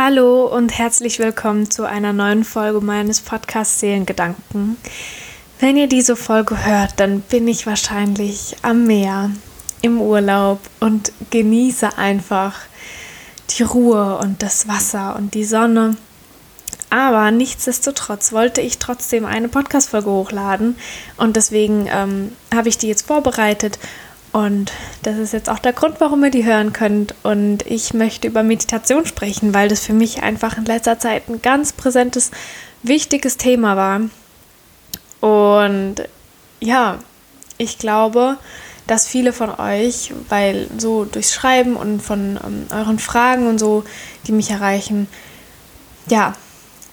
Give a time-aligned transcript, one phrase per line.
[0.00, 4.76] Hallo und herzlich willkommen zu einer neuen Folge meines Podcasts Seelengedanken.
[5.58, 9.32] Wenn ihr diese Folge hört, dann bin ich wahrscheinlich am Meer,
[9.82, 12.60] im Urlaub und genieße einfach
[13.50, 15.96] die Ruhe und das Wasser und die Sonne.
[16.90, 20.76] Aber nichtsdestotrotz wollte ich trotzdem eine Podcast-Folge hochladen
[21.16, 23.80] und deswegen ähm, habe ich die jetzt vorbereitet
[24.32, 24.72] und
[25.02, 27.14] das ist jetzt auch der Grund, warum ihr die hören könnt.
[27.22, 31.40] Und ich möchte über Meditation sprechen, weil das für mich einfach in letzter Zeit ein
[31.40, 32.30] ganz präsentes,
[32.82, 34.00] wichtiges Thema war.
[35.20, 35.96] Und
[36.60, 36.98] ja,
[37.56, 38.36] ich glaube,
[38.86, 43.84] dass viele von euch, weil so durchs Schreiben und von ähm, euren Fragen und so,
[44.26, 45.08] die mich erreichen,
[46.08, 46.34] ja,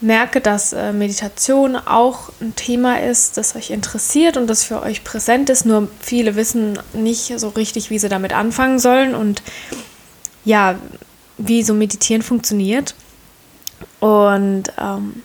[0.01, 5.03] merke, dass äh, Meditation auch ein Thema ist, das euch interessiert und das für euch
[5.03, 5.65] präsent ist.
[5.65, 9.41] Nur viele wissen nicht so richtig, wie sie damit anfangen sollen und
[10.43, 10.75] ja,
[11.37, 12.95] wie so Meditieren funktioniert.
[13.99, 15.21] Und ähm,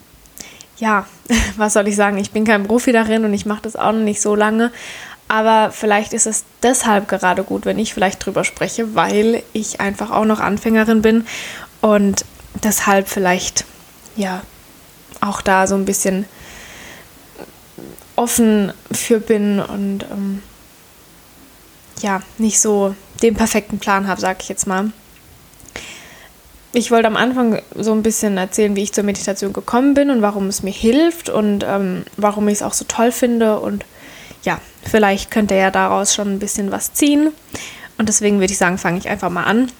[0.78, 1.06] ja,
[1.56, 2.18] was soll ich sagen?
[2.18, 4.72] Ich bin kein Profi darin und ich mache das auch noch nicht so lange.
[5.28, 10.10] Aber vielleicht ist es deshalb gerade gut, wenn ich vielleicht drüber spreche, weil ich einfach
[10.10, 11.24] auch noch Anfängerin bin
[11.80, 12.24] und
[12.64, 13.64] deshalb vielleicht
[14.16, 14.42] ja
[15.20, 16.26] auch da so ein bisschen
[18.16, 20.42] offen für bin und ähm,
[22.02, 24.92] ja, nicht so den perfekten Plan habe, sage ich jetzt mal.
[26.72, 30.22] Ich wollte am Anfang so ein bisschen erzählen, wie ich zur Meditation gekommen bin und
[30.22, 33.58] warum es mir hilft und ähm, warum ich es auch so toll finde.
[33.58, 33.84] Und
[34.44, 37.32] ja, vielleicht könnt ihr ja daraus schon ein bisschen was ziehen.
[37.98, 39.70] Und deswegen würde ich sagen, fange ich einfach mal an.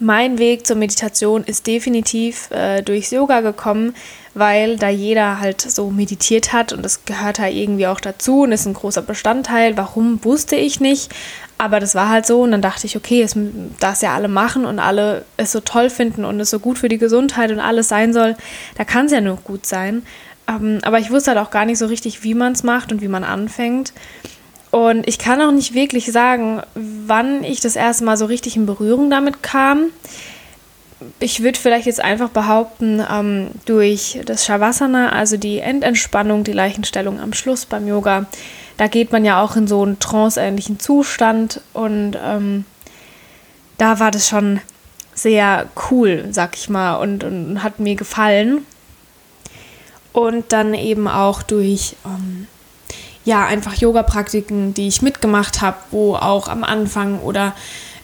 [0.00, 3.94] Mein Weg zur Meditation ist definitiv äh, durchs Yoga gekommen,
[4.34, 8.52] weil da jeder halt so meditiert hat und das gehört halt irgendwie auch dazu und
[8.52, 9.76] ist ein großer Bestandteil.
[9.76, 11.12] Warum wusste ich nicht,
[11.56, 13.36] aber das war halt so und dann dachte ich, okay, es
[13.80, 16.88] das ja alle machen und alle es so toll finden und es so gut für
[16.88, 18.36] die Gesundheit und alles sein soll,
[18.76, 20.04] da kann es ja nur gut sein.
[20.48, 23.02] Ähm, aber ich wusste halt auch gar nicht so richtig, wie man es macht und
[23.02, 23.92] wie man anfängt.
[24.70, 28.66] Und ich kann auch nicht wirklich sagen, wann ich das erste Mal so richtig in
[28.66, 29.86] Berührung damit kam.
[31.20, 37.20] Ich würde vielleicht jetzt einfach behaupten, ähm, durch das Shavasana, also die Endentspannung, die Leichenstellung
[37.20, 38.26] am Schluss beim Yoga,
[38.76, 42.64] da geht man ja auch in so einen tranceähnlichen Zustand und ähm,
[43.78, 44.60] da war das schon
[45.14, 48.66] sehr cool, sag ich mal, und, und hat mir gefallen.
[50.12, 52.48] Und dann eben auch durch ähm,
[53.28, 57.54] ja, einfach Yoga-Praktiken, die ich mitgemacht habe, wo auch am Anfang oder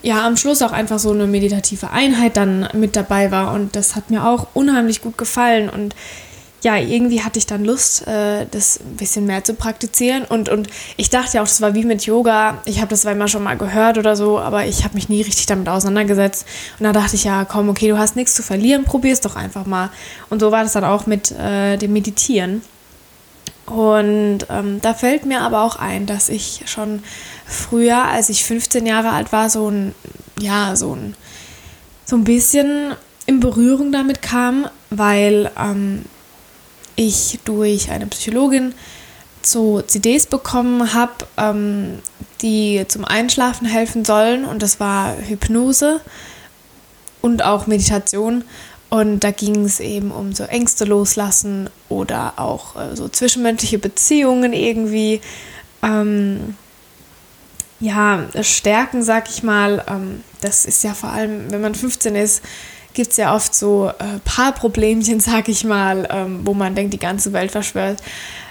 [0.03, 3.55] ja, am Schluss auch einfach so eine meditative Einheit dann mit dabei war.
[3.55, 5.71] Und das hat mir auch unheimlich gut gefallen.
[5.71, 5.95] Und
[6.61, 10.27] ja, irgendwie hatte ich dann Lust, äh, das ein bisschen mehr zu praktizieren.
[10.27, 10.69] Und, und
[10.99, 12.59] ich dachte ja auch, das war wie mit Yoga.
[12.67, 15.47] Ich habe das immer schon mal gehört oder so, aber ich habe mich nie richtig
[15.47, 16.47] damit auseinandergesetzt.
[16.79, 19.37] Und da dachte ich, ja, komm, okay, du hast nichts zu verlieren, probier es doch
[19.37, 19.89] einfach mal.
[20.29, 22.61] Und so war das dann auch mit äh, dem Meditieren.
[23.67, 27.03] Und ähm, da fällt mir aber auch ein, dass ich schon
[27.47, 29.95] früher, als ich 15 Jahre alt war, so ein,
[30.39, 31.15] ja, so ein,
[32.05, 32.95] so ein bisschen
[33.27, 36.05] in Berührung damit kam, weil ähm,
[36.97, 38.75] ich durch eine Psychologin
[39.43, 41.99] so CDs bekommen habe, ähm,
[42.43, 44.45] die zum Einschlafen helfen sollen.
[44.45, 46.01] Und das war Hypnose
[47.23, 48.45] und auch Meditation.
[48.95, 54.53] Und da ging es eben um so Ängste loslassen oder auch äh, so zwischenmenschliche Beziehungen
[54.53, 55.21] irgendwie.
[55.83, 56.55] Ähm,
[57.81, 59.85] ja, stärken, sag ich mal.
[59.89, 62.41] Ähm, das ist ja vor allem, wenn man 15 ist,
[62.93, 67.01] gibt es ja oft so äh, Paarproblemchen, sag ich mal, ähm, wo man denkt, die
[67.01, 68.01] ganze Welt verschwört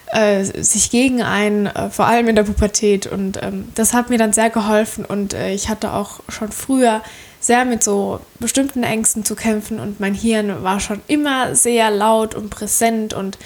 [0.08, 3.08] äh, sich gegen einen, äh, vor allem in der Pubertät.
[3.08, 7.02] Und ähm, das hat mir dann sehr geholfen und äh, ich hatte auch schon früher
[7.44, 12.36] sehr mit so bestimmten Ängsten zu kämpfen und mein Hirn war schon immer sehr laut
[12.36, 13.38] und präsent und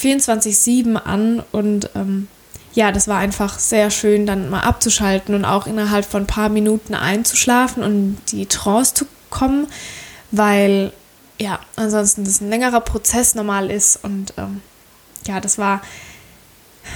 [0.00, 2.28] 24-7 an und ähm,
[2.72, 6.48] ja, das war einfach sehr schön, dann mal abzuschalten und auch innerhalb von ein paar
[6.48, 9.66] Minuten einzuschlafen und die Trance zu kommen,
[10.30, 10.90] weil
[11.38, 14.62] ja, ansonsten das ein längerer Prozess normal ist und ähm,
[15.26, 15.82] ja, das war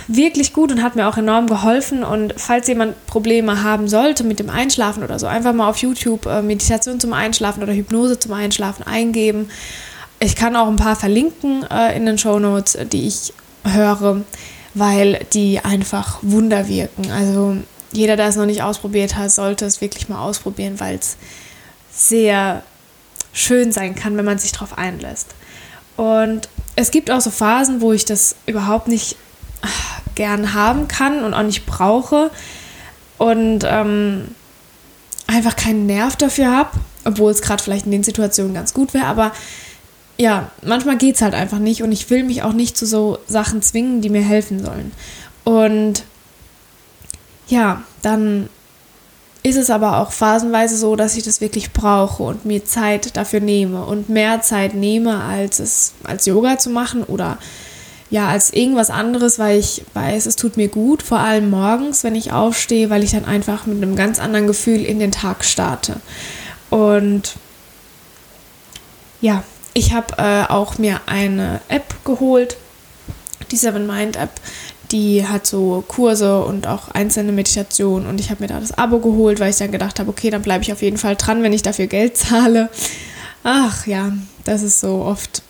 [0.08, 2.04] wirklich gut und hat mir auch enorm geholfen.
[2.04, 6.26] Und falls jemand Probleme haben sollte mit dem Einschlafen oder so, einfach mal auf YouTube
[6.26, 9.48] äh, Meditation zum Einschlafen oder Hypnose zum Einschlafen eingeben.
[10.18, 13.32] Ich kann auch ein paar verlinken äh, in den Show Notes, die ich
[13.64, 14.22] höre,
[14.74, 17.10] weil die einfach Wunder wirken.
[17.10, 17.56] Also
[17.92, 21.16] jeder, der es noch nicht ausprobiert hat, sollte es wirklich mal ausprobieren, weil es
[21.92, 22.62] sehr
[23.32, 25.34] schön sein kann, wenn man sich darauf einlässt.
[25.96, 29.16] Und es gibt auch so Phasen, wo ich das überhaupt nicht
[30.14, 32.30] gern haben kann und auch nicht brauche
[33.18, 34.28] und ähm,
[35.26, 36.70] einfach keinen Nerv dafür habe.
[37.04, 39.32] obwohl es gerade vielleicht in den Situationen ganz gut wäre, aber
[40.18, 43.18] ja, manchmal geht es halt einfach nicht und ich will mich auch nicht zu so
[43.28, 44.92] Sachen zwingen, die mir helfen sollen.
[45.44, 46.02] Und
[47.48, 48.48] ja, dann
[49.42, 53.40] ist es aber auch phasenweise so, dass ich das wirklich brauche und mir Zeit dafür
[53.40, 57.38] nehme und mehr Zeit nehme, als es als Yoga zu machen oder
[58.08, 62.14] ja, als irgendwas anderes, weil ich weiß, es tut mir gut, vor allem morgens, wenn
[62.14, 65.96] ich aufstehe, weil ich dann einfach mit einem ganz anderen Gefühl in den Tag starte.
[66.70, 67.34] Und
[69.20, 69.42] ja,
[69.74, 72.56] ich habe äh, auch mir eine App geholt,
[73.50, 74.30] die Seven Mind App.
[74.92, 79.00] Die hat so Kurse und auch einzelne Meditationen und ich habe mir da das Abo
[79.00, 81.52] geholt, weil ich dann gedacht habe, okay, dann bleibe ich auf jeden Fall dran, wenn
[81.52, 82.70] ich dafür Geld zahle.
[83.42, 84.12] Ach ja,
[84.44, 85.42] das ist so oft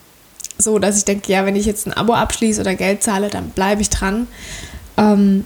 [0.59, 3.51] so, dass ich denke, ja, wenn ich jetzt ein Abo abschließe oder Geld zahle, dann
[3.51, 4.27] bleibe ich dran.
[4.97, 5.45] Ähm,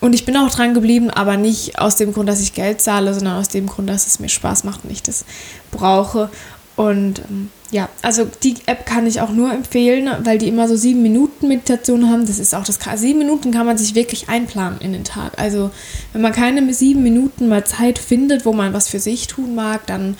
[0.00, 3.12] und ich bin auch dran geblieben, aber nicht aus dem Grund, dass ich Geld zahle,
[3.12, 5.24] sondern aus dem Grund, dass es mir Spaß macht und ich das
[5.70, 6.30] brauche.
[6.76, 10.76] Und ähm, ja, also die App kann ich auch nur empfehlen, weil die immer so
[10.76, 12.26] sieben Minuten Meditation haben.
[12.26, 15.38] Das ist auch das Sieben Minuten kann man sich wirklich einplanen in den Tag.
[15.38, 15.70] Also
[16.12, 19.86] wenn man keine sieben Minuten mal Zeit findet, wo man was für sich tun mag,
[19.86, 20.16] dann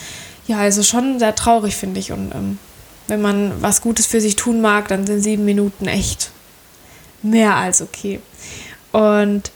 [0.47, 2.13] ja, also schon sehr traurig, finde ich.
[2.13, 2.59] Und ähm,
[3.11, 6.31] wenn man was Gutes für sich tun mag, dann sind sieben Minuten echt
[7.23, 8.21] mehr als okay.
[8.93, 9.51] Und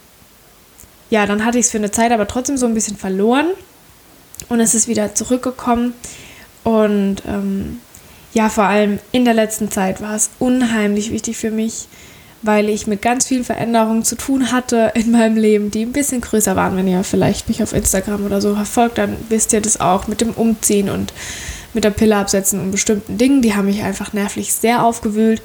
[1.11, 3.47] ja, dann hatte ich es für eine Zeit aber trotzdem so ein bisschen verloren
[4.49, 5.95] und es ist wieder zurückgekommen.
[6.65, 7.81] Und ähm,
[8.33, 11.87] ja, vor allem in der letzten Zeit war es unheimlich wichtig für mich,
[12.43, 16.21] weil ich mit ganz vielen Veränderungen zu tun hatte in meinem Leben, die ein bisschen
[16.21, 16.77] größer waren.
[16.77, 20.21] Wenn ihr vielleicht mich auf Instagram oder so verfolgt, dann wisst ihr das auch mit
[20.21, 21.13] dem Umziehen und
[21.75, 23.43] mit der Pille absetzen und bestimmten Dingen.
[23.43, 25.43] Die haben mich einfach nervlich sehr aufgewühlt,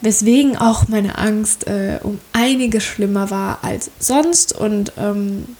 [0.00, 4.52] weswegen auch meine Angst äh, um einiges schlimmer war als sonst.
[4.52, 5.56] Und ähm,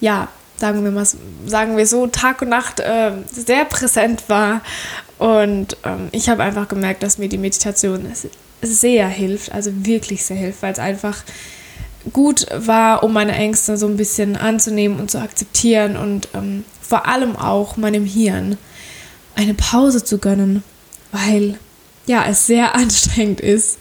[0.00, 1.06] ja, sagen wir mal,
[1.46, 4.60] sagen wir so, Tag und Nacht äh, sehr präsent war.
[5.18, 8.06] Und ähm, ich habe einfach gemerkt, dass mir die Meditation
[8.62, 11.22] sehr hilft, also wirklich sehr hilft, weil es einfach
[12.12, 17.06] gut war, um meine Ängste so ein bisschen anzunehmen und zu akzeptieren und ähm, vor
[17.06, 18.56] allem auch meinem Hirn
[19.40, 20.62] eine Pause zu gönnen,
[21.12, 21.58] weil
[22.06, 23.78] ja, es sehr anstrengend ist,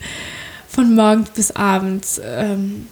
[0.67, 2.87] von morgens bis abends ähm,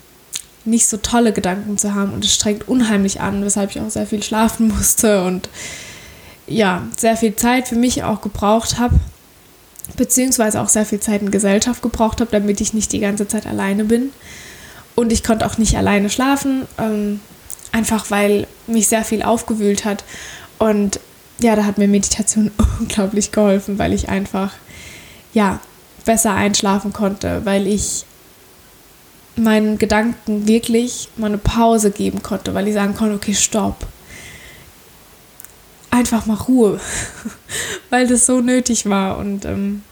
[0.65, 4.07] nicht so tolle Gedanken zu haben und es strengt unheimlich an, weshalb ich auch sehr
[4.07, 5.49] viel schlafen musste und
[6.47, 8.95] ja, sehr viel Zeit für mich auch gebraucht habe,
[9.95, 13.45] beziehungsweise auch sehr viel Zeit in Gesellschaft gebraucht habe, damit ich nicht die ganze Zeit
[13.45, 14.11] alleine bin.
[14.95, 17.19] Und ich konnte auch nicht alleine schlafen, ähm,
[17.71, 20.03] einfach weil mich sehr viel aufgewühlt hat.
[20.57, 20.99] Und
[21.39, 24.53] ja, da hat mir Meditation unglaublich geholfen, weil ich einfach,
[25.33, 25.59] ja,
[26.05, 28.05] besser einschlafen konnte, weil ich
[29.35, 33.85] meinen Gedanken wirklich mal eine Pause geben konnte, weil ich sagen konnte, okay, stopp.
[35.91, 36.79] Einfach mal Ruhe,
[37.89, 39.17] weil das so nötig war.
[39.17, 39.83] Und ähm,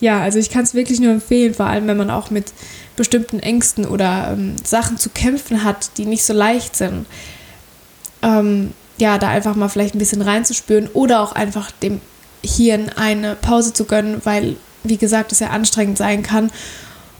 [0.00, 2.52] ja, also ich kann es wirklich nur empfehlen, vor allem wenn man auch mit
[2.96, 7.06] bestimmten Ängsten oder ähm, Sachen zu kämpfen hat, die nicht so leicht sind.
[8.22, 12.00] Ähm, ja, da einfach mal vielleicht ein bisschen reinzuspüren oder auch einfach dem
[12.44, 14.54] Hirn eine Pause zu gönnen, weil,
[14.84, 16.52] wie gesagt, es ja anstrengend sein kann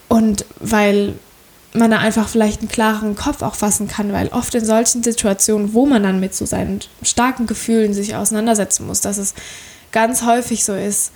[0.07, 1.15] und weil
[1.73, 5.75] man da einfach vielleicht einen klaren Kopf auch fassen kann, weil oft in solchen Situationen,
[5.75, 9.35] wo man dann mit so seinen starken Gefühlen sich auseinandersetzen muss, dass es
[9.91, 11.11] ganz häufig so ist,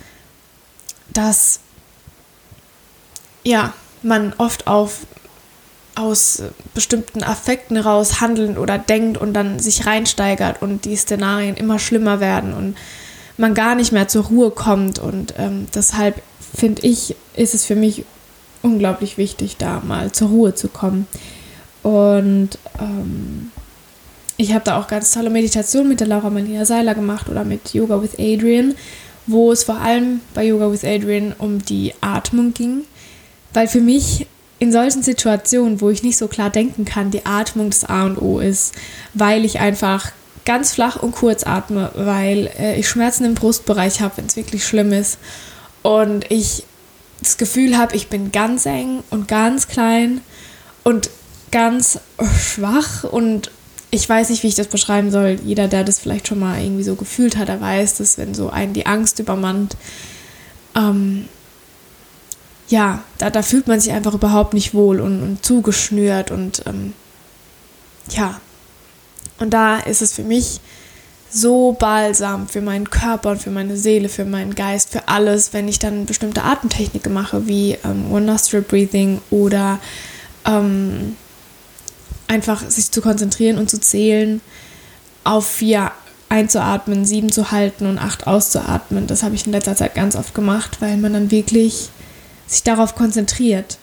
[1.13, 1.61] dass
[3.45, 5.07] ja, man oft auf
[5.97, 11.79] aus bestimmten Affekten raus handeln oder denkt und dann sich reinsteigert und die Szenarien immer
[11.79, 12.75] schlimmer werden und
[13.37, 14.99] man gar nicht mehr zur Ruhe kommt.
[14.99, 16.21] Und ähm, deshalb
[16.55, 18.05] finde ich, ist es für mich
[18.61, 21.07] unglaublich wichtig, da mal zur Ruhe zu kommen.
[21.83, 23.51] Und ähm,
[24.37, 27.73] ich habe da auch ganz tolle Meditationen mit der Laura Malia Seiler gemacht oder mit
[27.73, 28.75] Yoga with Adrian,
[29.25, 32.83] wo es vor allem bei Yoga with Adrian um die Atmung ging.
[33.53, 34.27] Weil für mich
[34.59, 38.17] in solchen Situationen, wo ich nicht so klar denken kann, die Atmung das A und
[38.21, 38.73] O ist,
[39.13, 40.11] weil ich einfach
[40.45, 44.65] ganz flach und kurz atme, weil äh, ich Schmerzen im Brustbereich habe, wenn es wirklich
[44.65, 45.19] schlimm ist
[45.83, 46.63] und ich
[47.19, 50.21] das Gefühl habe, ich bin ganz eng und ganz klein
[50.83, 51.09] und
[51.51, 51.99] ganz
[52.39, 53.51] schwach und
[53.89, 55.39] ich weiß nicht, wie ich das beschreiben soll.
[55.43, 58.49] Jeder, der das vielleicht schon mal irgendwie so gefühlt hat, der weiß, dass wenn so
[58.49, 59.75] einen die Angst übermannt,
[60.75, 61.25] ähm,
[62.67, 66.93] ja, da, da fühlt man sich einfach überhaupt nicht wohl und, und zugeschnürt und ähm,
[68.09, 68.39] ja.
[69.39, 70.59] Und da ist es für mich
[71.29, 75.67] so balsam für meinen Körper und für meine Seele, für meinen Geist, für alles, wenn
[75.67, 79.79] ich dann bestimmte Atemtechniken mache, wie ähm, One Nostril Breathing oder
[80.45, 81.15] ähm,
[82.27, 84.41] einfach sich zu konzentrieren und zu zählen
[85.23, 85.91] auf vier
[86.29, 89.07] einzuatmen, sieben zu halten und acht auszuatmen.
[89.07, 91.89] Das habe ich in letzter Zeit ganz oft gemacht, weil man dann wirklich
[92.47, 93.77] sich darauf konzentriert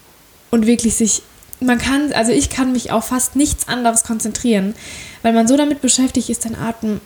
[0.50, 1.22] und wirklich sich,
[1.60, 4.74] man kann, also ich kann mich auf fast nichts anderes konzentrieren,
[5.22, 7.00] weil man so damit beschäftigt ist, den Atem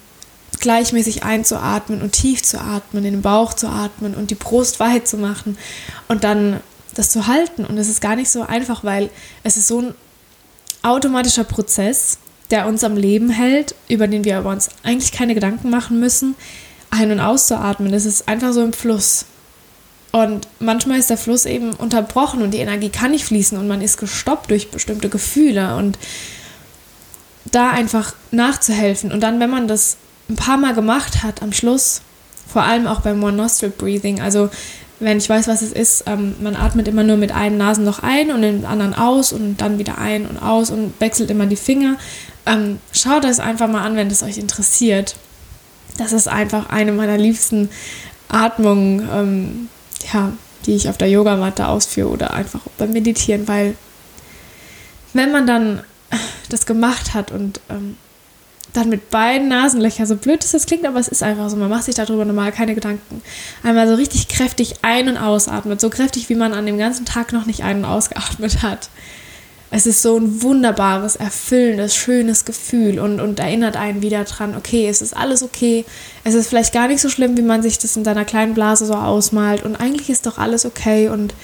[0.60, 5.06] gleichmäßig einzuatmen und tief zu atmen, in den Bauch zu atmen und die Brust weit
[5.06, 5.56] zu machen
[6.08, 6.60] und dann
[6.94, 7.64] das zu halten.
[7.64, 9.10] Und es ist gar nicht so einfach, weil
[9.44, 9.94] es ist so ein
[10.82, 12.18] automatischer Prozess,
[12.50, 16.34] der uns am Leben hält, über den wir aber uns eigentlich keine Gedanken machen müssen,
[16.90, 17.92] ein- und auszuatmen.
[17.92, 19.26] Das ist einfach so im Fluss.
[20.10, 23.82] Und manchmal ist der Fluss eben unterbrochen und die Energie kann nicht fließen und man
[23.82, 25.98] ist gestoppt durch bestimmte Gefühle und
[27.50, 29.12] da einfach nachzuhelfen.
[29.12, 29.96] Und dann, wenn man das
[30.28, 32.02] ein paar Mal gemacht hat am Schluss,
[32.46, 34.48] vor allem auch beim One Nostril Breathing, also
[35.00, 38.32] wenn ich weiß, was es ist, ähm, man atmet immer nur mit einem Nasenloch ein
[38.32, 41.96] und den anderen aus und dann wieder ein und aus und wechselt immer die Finger.
[42.46, 45.14] Ähm, schaut das einfach mal an, wenn es euch interessiert.
[45.98, 47.68] Das ist einfach eine meiner liebsten
[48.28, 49.68] Atmungen, ähm,
[50.12, 50.32] ja,
[50.66, 53.76] die ich auf der Yogamatte ausführe oder einfach beim Meditieren, weil
[55.12, 55.82] wenn man dann
[56.48, 57.96] das gemacht hat und ähm,
[58.72, 61.70] dann mit beiden Nasenlöchern, so blöd es das klingt, aber es ist einfach so, man
[61.70, 63.22] macht sich darüber normal keine Gedanken.
[63.62, 67.32] Einmal so richtig kräftig ein- und ausatmet, so kräftig, wie man an dem ganzen Tag
[67.32, 68.90] noch nicht ein- und ausgeatmet hat.
[69.70, 74.88] Es ist so ein wunderbares, erfüllendes, schönes Gefühl und, und erinnert einen wieder dran, okay,
[74.88, 75.84] es ist alles okay.
[76.24, 78.86] Es ist vielleicht gar nicht so schlimm, wie man sich das in seiner kleinen Blase
[78.86, 81.34] so ausmalt und eigentlich ist doch alles okay und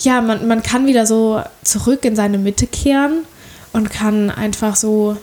[0.00, 3.24] ja, man, man kann wieder so zurück in seine Mitte kehren
[3.72, 5.16] und kann einfach so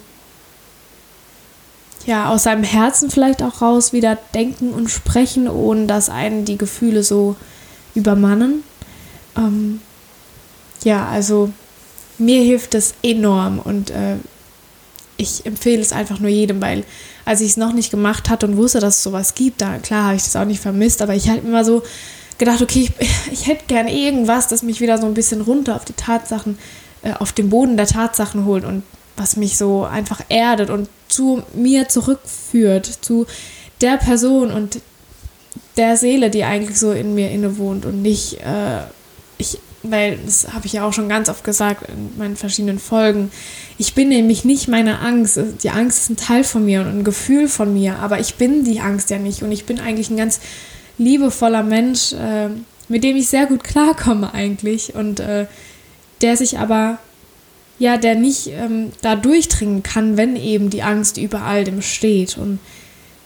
[2.06, 6.58] ja, aus seinem Herzen vielleicht auch raus wieder denken und sprechen, ohne dass einen die
[6.58, 7.36] Gefühle so
[7.96, 8.64] übermannen.
[9.38, 9.80] Ähm,
[10.84, 11.52] ja, also
[12.18, 14.18] mir hilft das enorm und äh,
[15.18, 16.84] ich empfehle es einfach nur jedem, weil
[17.26, 20.06] als ich es noch nicht gemacht hatte und wusste, dass es sowas gibt, da klar
[20.06, 21.84] habe ich das auch nicht vermisst, aber ich habe immer so
[22.38, 25.86] gedacht, okay, ich, ich hätte gern irgendwas, das mich wieder so ein bisschen runter auf
[25.86, 26.58] die Tatsachen,
[27.04, 28.84] äh, auf den Boden der Tatsachen holt und
[29.16, 33.28] was mich so einfach erdet und zu mir zurückführt, zu
[33.82, 34.82] der Person und
[35.78, 38.82] der Seele, die eigentlich so in mir innewohnt und nicht, äh,
[39.38, 43.32] ich, weil das habe ich ja auch schon ganz oft gesagt in meinen verschiedenen Folgen,
[43.78, 45.40] ich bin nämlich nicht meine Angst.
[45.62, 48.64] Die Angst ist ein Teil von mir und ein Gefühl von mir, aber ich bin
[48.64, 50.40] die Angst ja nicht und ich bin eigentlich ein ganz
[50.98, 52.50] liebevoller Mensch, äh,
[52.88, 55.48] mit dem ich sehr gut klarkomme eigentlich und äh,
[56.22, 57.00] der sich aber
[57.80, 62.38] ja, der nicht ähm, da durchdringen kann, wenn eben die Angst über all dem steht.
[62.38, 62.60] Und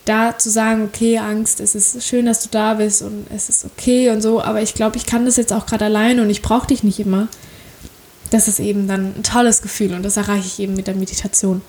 [0.08, 3.64] da zu sagen, okay, Angst, es ist schön, dass du da bist und es ist
[3.64, 6.42] okay und so, aber ich glaube, ich kann das jetzt auch gerade alleine und ich
[6.42, 7.28] brauche dich nicht immer.
[8.30, 11.62] Das ist eben dann ein tolles Gefühl und das erreiche ich eben mit der Meditation.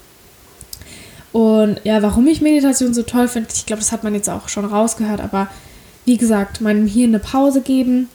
[1.31, 4.49] Und ja, warum ich Meditation so toll finde, ich glaube, das hat man jetzt auch
[4.49, 5.47] schon rausgehört, aber
[6.05, 8.09] wie gesagt, meinem Hirn eine Pause geben,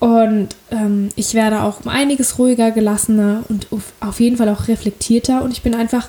[0.00, 3.66] und ähm, ich werde auch um einiges ruhiger, gelassener und
[4.00, 5.42] auf jeden Fall auch reflektierter.
[5.42, 6.08] Und ich bin einfach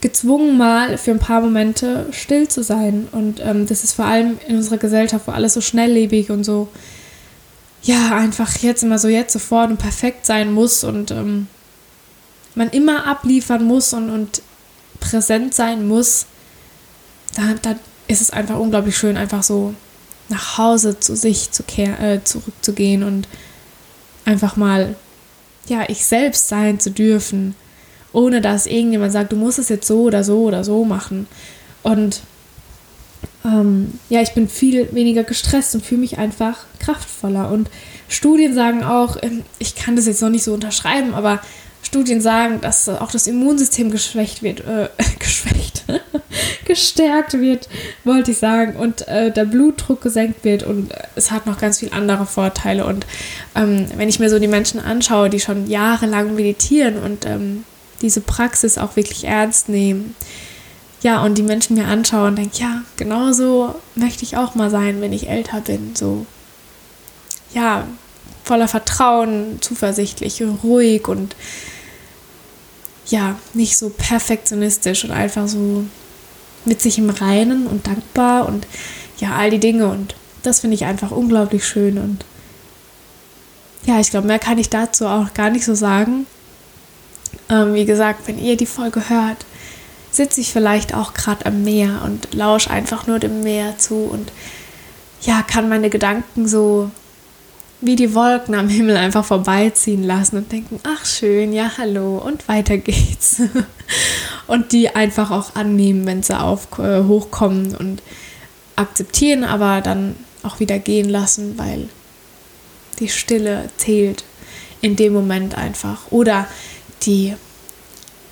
[0.00, 3.08] gezwungen, mal für ein paar Momente still zu sein.
[3.10, 6.68] Und ähm, das ist vor allem in unserer Gesellschaft, wo alles so schnelllebig und so,
[7.82, 11.46] ja, einfach jetzt immer so jetzt sofort und perfekt sein muss und ähm,
[12.54, 14.42] man immer abliefern muss und, und
[15.00, 16.26] präsent sein muss.
[17.34, 17.76] Da, da
[18.08, 19.74] ist es einfach unglaublich schön, einfach so
[20.28, 23.28] nach Hause zu sich zu äh, zurückzugehen und
[24.24, 24.96] einfach mal,
[25.68, 27.54] ja, ich selbst sein zu dürfen,
[28.18, 31.28] ohne dass irgendjemand sagt, du musst es jetzt so oder so oder so machen.
[31.84, 32.20] Und
[33.44, 37.48] ähm, ja, ich bin viel weniger gestresst und fühle mich einfach kraftvoller.
[37.48, 37.70] Und
[38.08, 41.40] Studien sagen auch, ähm, ich kann das jetzt noch nicht so unterschreiben, aber
[41.80, 44.88] Studien sagen, dass auch das Immunsystem geschwächt wird, äh,
[45.20, 45.84] geschwächt,
[46.64, 47.68] gestärkt wird,
[48.02, 51.92] wollte ich sagen, und äh, der Blutdruck gesenkt wird und es hat noch ganz viele
[51.92, 52.84] andere Vorteile.
[52.84, 53.06] Und
[53.54, 57.62] ähm, wenn ich mir so die Menschen anschaue, die schon jahrelang meditieren und ähm,
[58.02, 60.14] diese Praxis auch wirklich ernst nehmen,
[61.02, 64.70] ja, und die Menschen mir anschauen und denke, ja, genau so möchte ich auch mal
[64.70, 66.26] sein, wenn ich älter bin, so,
[67.54, 67.86] ja,
[68.44, 71.36] voller Vertrauen, zuversichtlich, ruhig und
[73.06, 75.84] ja, nicht so perfektionistisch und einfach so
[76.64, 78.66] mit sich im Reinen und dankbar und
[79.18, 82.24] ja, all die Dinge und das finde ich einfach unglaublich schön und
[83.86, 86.26] ja, ich glaube, mehr kann ich dazu auch gar nicht so sagen.
[87.50, 89.46] Ähm, wie gesagt, wenn ihr die Folge hört,
[90.10, 94.32] sitze ich vielleicht auch gerade am Meer und lausche einfach nur dem Meer zu und
[95.22, 96.90] ja, kann meine Gedanken so
[97.80, 102.48] wie die Wolken am Himmel einfach vorbeiziehen lassen und denken, ach schön, ja, hallo und
[102.48, 103.40] weiter geht's.
[104.48, 108.02] und die einfach auch annehmen, wenn sie auf, äh, hochkommen und
[108.74, 111.88] akzeptieren, aber dann auch wieder gehen lassen, weil
[112.98, 114.24] die Stille zählt
[114.80, 116.10] in dem Moment einfach.
[116.10, 116.46] Oder
[117.06, 117.34] die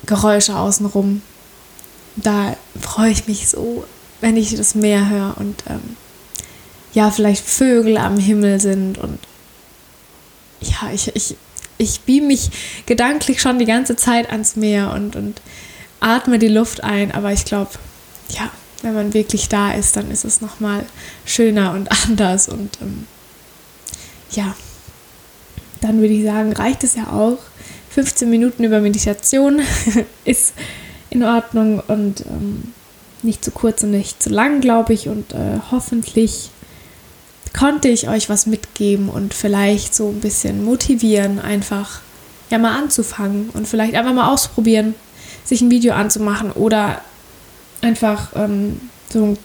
[0.05, 1.21] Geräusche außenrum.
[2.15, 3.85] Da freue ich mich so,
[4.21, 5.97] wenn ich das Meer höre und ähm,
[6.93, 9.19] ja, vielleicht Vögel am Himmel sind und
[10.61, 11.35] ja, ich, ich,
[11.77, 12.49] ich beam mich
[12.87, 15.41] gedanklich schon die ganze Zeit ans Meer und, und
[15.99, 17.71] atme die Luft ein, aber ich glaube,
[18.29, 18.49] ja,
[18.81, 20.85] wenn man wirklich da ist, dann ist es nochmal
[21.25, 23.05] schöner und anders und ähm,
[24.31, 24.55] ja,
[25.81, 27.37] dann würde ich sagen, reicht es ja auch.
[27.97, 29.59] 15 Minuten über Meditation
[30.23, 30.53] ist
[31.09, 32.71] in Ordnung und ähm,
[33.23, 35.07] nicht zu kurz und nicht zu lang, glaube ich.
[35.07, 36.51] Und äh, hoffentlich
[37.57, 42.01] konnte ich euch was mitgeben und vielleicht so ein bisschen motivieren, einfach
[42.51, 44.93] ja mal anzufangen und vielleicht einfach mal ausprobieren,
[45.43, 47.01] sich ein Video anzumachen oder
[47.81, 49.35] einfach ähm, so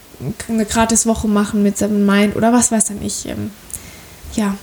[0.48, 3.24] eine gratis Woche machen mit Seven Mind oder was weiß dann ich.
[3.24, 3.50] Ähm,
[4.34, 4.58] ja,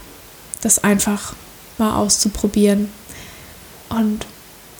[0.61, 1.33] das einfach
[1.79, 2.98] mal auszuprobieren.
[3.89, 4.25] Und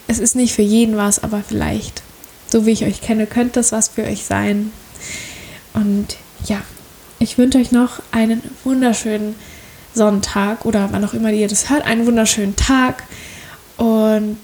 [0.07, 2.01] es ist nicht für jeden was, aber vielleicht,
[2.47, 4.71] so wie ich euch kenne, könnte das was für euch sein.
[5.73, 6.61] Und ja,
[7.19, 9.35] ich wünsche euch noch einen wunderschönen
[9.93, 13.03] Sonntag oder wann auch immer ihr das hört, einen wunderschönen Tag
[13.77, 14.37] und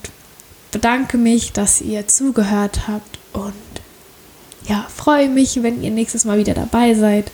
[0.72, 3.54] bedanke mich, dass ihr zugehört habt und
[4.68, 7.32] ja, freue mich, wenn ihr nächstes Mal wieder dabei seid.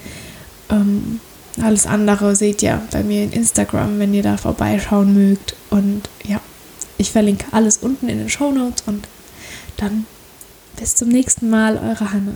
[0.70, 1.20] Ähm,
[1.62, 5.56] alles andere seht ihr bei mir in Instagram, wenn ihr da vorbeischauen mögt.
[5.70, 6.40] Und ja,
[7.02, 9.08] ich verlinke alles unten in den Show Notes und
[9.78, 10.06] dann
[10.78, 12.34] bis zum nächsten Mal, eure Hanna.